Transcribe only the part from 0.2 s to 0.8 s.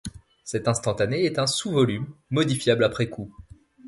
Cet